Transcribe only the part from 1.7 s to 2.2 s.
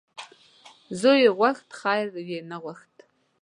خیر